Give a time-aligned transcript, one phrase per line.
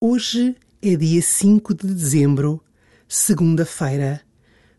[0.00, 2.62] Hoje é dia 5 de dezembro,
[3.08, 4.20] segunda-feira,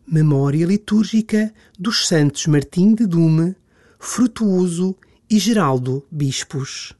[0.06, 3.54] memória litúrgica dos santos Martim de Dume,
[3.98, 4.96] Frutuoso
[5.28, 6.96] e Geraldo Bispos.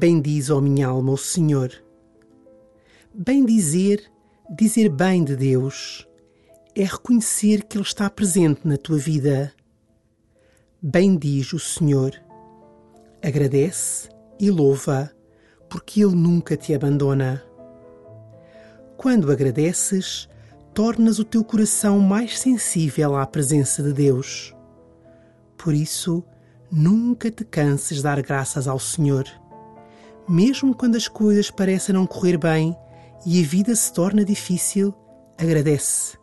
[0.00, 1.70] Bendiz, ó minha alma, o Senhor.
[3.12, 4.02] Bem dizer,
[4.48, 6.08] dizer bem de Deus,
[6.74, 9.52] é reconhecer que Ele está presente na tua vida.
[10.80, 12.12] Bendiz o Senhor.
[13.22, 14.08] Agradece
[14.40, 15.10] e louva,
[15.68, 17.44] porque Ele nunca te abandona.
[18.96, 20.30] Quando agradeces,
[20.72, 24.54] tornas o teu coração mais sensível à presença de Deus.
[25.58, 26.24] Por isso,
[26.72, 29.39] nunca te canses de dar graças ao Senhor
[30.28, 32.76] mesmo quando as coisas parecem não correr bem
[33.26, 34.94] e a vida se torna difícil,
[35.38, 36.18] agradece.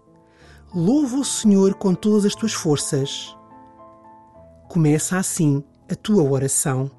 [0.74, 3.36] Louva o Senhor com todas as tuas forças.
[4.68, 6.92] Começa assim a tua oração.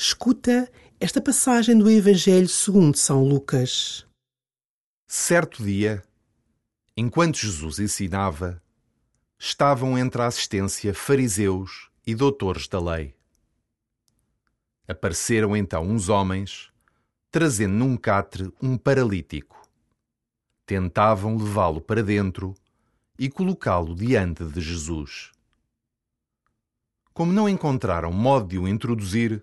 [0.00, 0.70] Escuta
[1.00, 4.06] esta passagem do Evangelho segundo São Lucas.
[5.08, 6.04] Certo dia,
[6.96, 8.62] enquanto Jesus ensinava,
[9.36, 13.12] estavam entre a assistência fariseus e doutores da lei.
[14.86, 16.70] Apareceram então uns homens,
[17.28, 19.68] trazendo num catre um paralítico.
[20.64, 22.54] Tentavam levá-lo para dentro
[23.18, 25.32] e colocá-lo diante de Jesus.
[27.12, 29.42] Como não encontraram modo de o introduzir,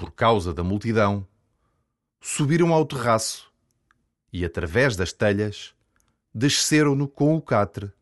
[0.00, 1.28] por causa da multidão,
[2.22, 3.52] subiram ao terraço
[4.32, 5.74] e, através das telhas,
[6.34, 7.92] desceram-no com o catre,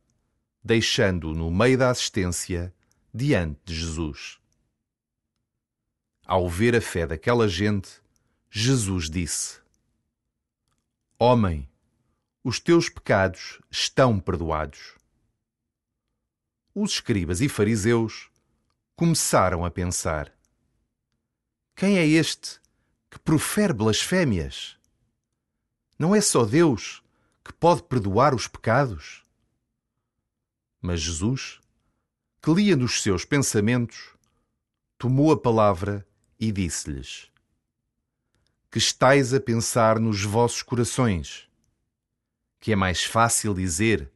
[0.62, 2.72] deixando-o no meio da assistência
[3.12, 4.38] diante de Jesus.
[6.24, 8.00] Ao ver a fé daquela gente,
[8.48, 9.60] Jesus disse:
[11.18, 11.68] Homem,
[12.44, 14.94] os teus pecados estão perdoados.
[16.72, 18.30] Os escribas e fariseus
[18.94, 20.37] começaram a pensar:
[21.78, 22.60] quem é este
[23.08, 24.76] que profere blasfémias?
[25.96, 27.04] Não é só Deus
[27.44, 29.22] que pode perdoar os pecados?
[30.82, 31.60] Mas Jesus,
[32.42, 34.16] que lia nos seus pensamentos,
[34.98, 36.04] tomou a palavra
[36.40, 37.30] e disse-lhes:
[38.72, 41.48] Que estais a pensar nos vossos corações?
[42.58, 44.10] Que é mais fácil dizer: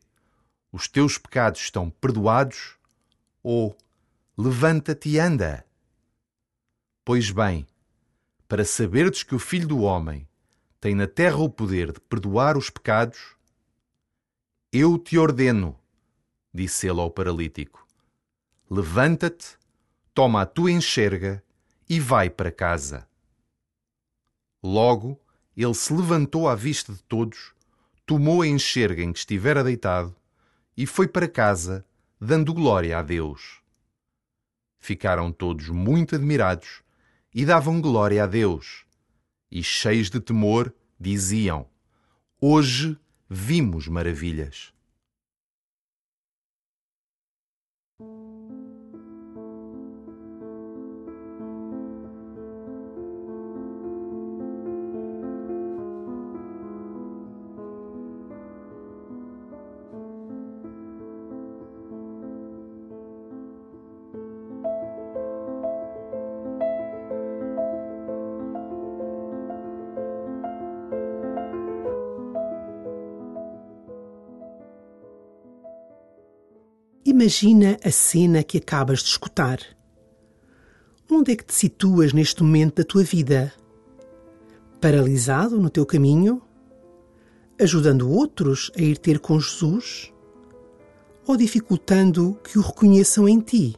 [0.73, 2.75] Os teus pecados estão perdoados?
[3.41, 3.79] Ou
[4.37, 5.65] Levanta-te e anda?
[7.05, 7.67] Pois bem,
[8.47, 10.29] para saberdes que o Filho do Homem
[10.81, 13.35] tem na terra o poder de perdoar os pecados,
[14.73, 15.77] eu te ordeno,
[16.55, 17.85] disse ele ao paralítico,
[18.71, 19.59] levanta-te,
[20.15, 21.43] toma a tua enxerga
[21.89, 23.09] e vai para casa.
[24.63, 25.21] Logo,
[25.57, 27.53] ele se levantou à vista de todos,
[28.07, 30.15] tomou a enxerga em que estivera deitado
[30.77, 31.85] e foi para casa,
[32.21, 33.61] dando glória a Deus.
[34.79, 36.81] Ficaram todos muito admirados
[37.35, 38.85] e davam glória a Deus.
[39.51, 41.67] E cheios de temor, diziam:
[42.41, 42.99] Hoje
[43.29, 44.73] vimos maravilhas.
[77.23, 79.61] Imagina a cena que acabas de escutar.
[81.09, 83.53] Onde é que te situas neste momento da tua vida?
[84.81, 86.43] Paralisado no teu caminho?
[87.61, 90.13] Ajudando outros a ir ter com Jesus?
[91.25, 93.77] Ou dificultando que o reconheçam em ti?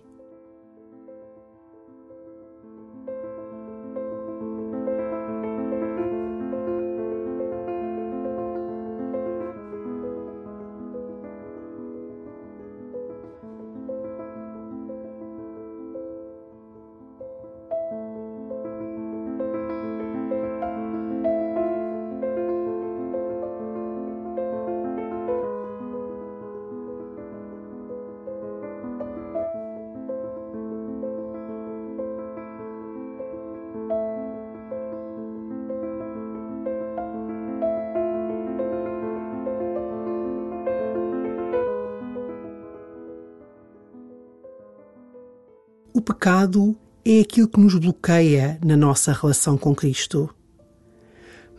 [45.97, 50.29] O pecado é aquilo que nos bloqueia na nossa relação com Cristo.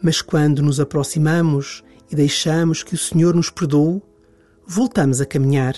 [0.03, 4.01] Mas quando nos aproximamos e deixamos que o Senhor nos perdoe,
[4.67, 5.77] voltamos a caminhar.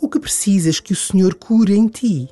[0.00, 2.28] O que precisas que o Senhor cure em ti?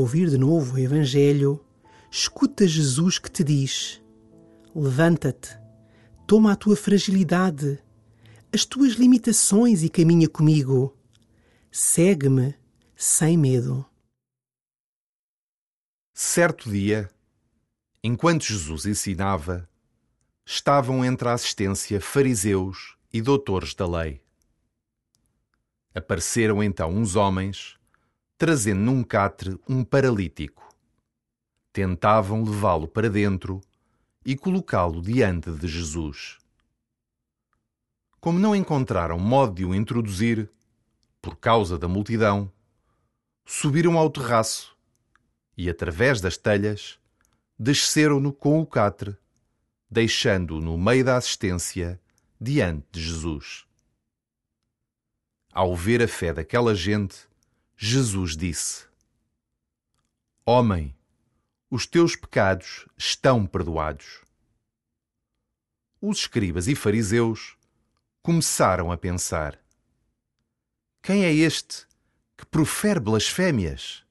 [0.00, 1.62] Ouvir de novo o Evangelho,
[2.10, 4.02] escuta Jesus que te diz:
[4.74, 5.58] Levanta-te,
[6.26, 7.78] toma a tua fragilidade,
[8.52, 10.96] as tuas limitações e caminha comigo.
[11.70, 12.54] Segue-me
[12.96, 13.86] sem medo.
[16.12, 17.08] Certo dia,
[18.02, 19.68] enquanto Jesus ensinava,
[20.44, 24.20] estavam entre a assistência fariseus e doutores da lei.
[25.94, 27.79] Apareceram então uns homens
[28.40, 30.66] trazendo num catre um paralítico.
[31.74, 33.60] Tentavam levá-lo para dentro
[34.24, 36.38] e colocá-lo diante de Jesus.
[38.18, 40.48] Como não encontraram modo de o introduzir,
[41.20, 42.50] por causa da multidão,
[43.44, 44.74] subiram ao terraço
[45.54, 46.98] e, através das telhas,
[47.58, 49.18] desceram-no com o catre,
[49.90, 52.00] deixando-o no meio da assistência
[52.40, 53.66] diante de Jesus.
[55.52, 57.28] Ao ver a fé daquela gente,
[57.82, 58.84] Jesus disse:
[60.44, 60.94] Homem,
[61.70, 64.22] os teus pecados estão perdoados.
[65.98, 67.56] Os escribas e fariseus
[68.22, 69.58] começaram a pensar:
[71.02, 71.86] Quem é este
[72.36, 74.04] que profere blasfémias?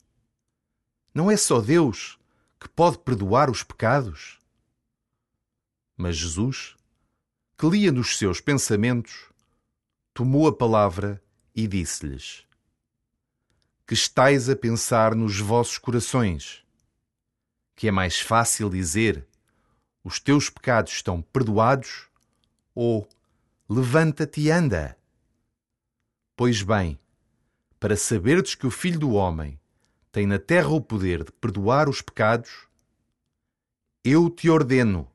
[1.13, 2.17] Não é só Deus
[2.59, 4.39] que pode perdoar os pecados?
[5.95, 6.75] Mas Jesus,
[7.55, 9.29] que lia nos seus pensamentos,
[10.11, 11.23] tomou a palavra
[11.53, 12.48] e disse-lhes:
[13.89, 16.63] Que estais a pensar nos vossos corações?
[17.75, 19.27] Que é mais fácil dizer:
[20.03, 22.07] Os teus pecados estão perdoados?
[22.75, 23.09] Ou
[23.67, 24.95] Levanta-te e anda?
[26.37, 26.99] Pois bem,
[27.79, 29.59] para saberdes que o Filho do Homem
[30.11, 32.67] tem na terra o poder de perdoar os pecados,
[34.03, 35.11] eu te ordeno,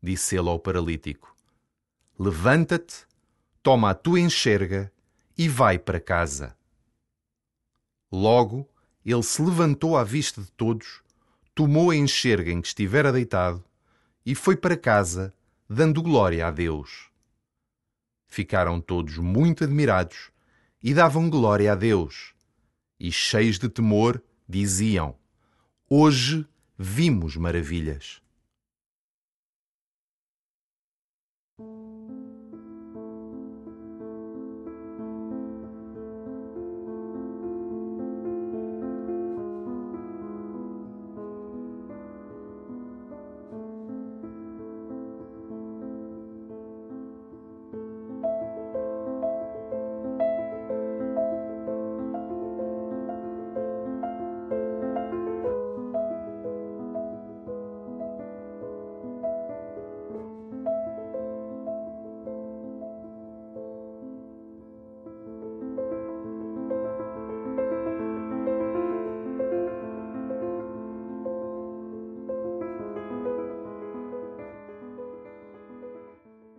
[0.00, 1.36] disse ele ao paralítico,
[2.16, 3.04] levanta-te,
[3.64, 4.92] toma a tua enxerga
[5.36, 6.56] e vai para casa.
[8.10, 8.68] Logo,
[9.04, 11.02] ele se levantou à vista de todos,
[11.54, 13.64] tomou a enxerga em que estivera deitado
[14.24, 15.32] e foi para casa,
[15.68, 17.08] dando glória a Deus.
[18.26, 20.30] Ficaram todos muito admirados
[20.82, 22.34] e davam glória a Deus.
[22.98, 25.16] E cheios de temor, diziam:
[25.88, 26.46] Hoje
[26.78, 28.20] vimos maravilhas.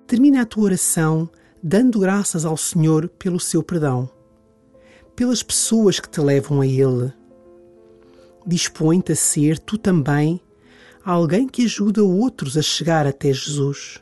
[0.08, 1.30] Termina a tua oração
[1.62, 4.10] dando graças ao Senhor pelo seu perdão,
[5.14, 7.12] pelas pessoas que te levam a Ele.
[8.46, 10.40] Dispõe-te a ser tu também
[11.04, 14.02] alguém que ajuda outros a chegar até Jesus.